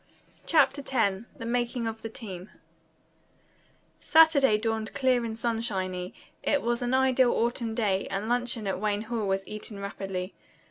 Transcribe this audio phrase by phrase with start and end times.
[0.47, 2.49] CHAPTER X THE MAKING OF THE TEAM
[3.99, 6.15] Saturday dawned clear and sunshiny.
[6.41, 10.33] It was an ideal autumn day, and luncheon at Wayne Hall was eaten rapidly.